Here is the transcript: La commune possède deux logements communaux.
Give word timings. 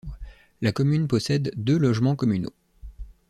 La 0.61 0.71
commune 0.71 1.07
possède 1.07 1.51
deux 1.57 1.77
logements 1.77 2.15
communaux. 2.15 2.55